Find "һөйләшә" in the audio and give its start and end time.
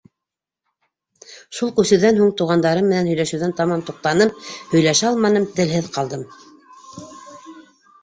4.75-5.15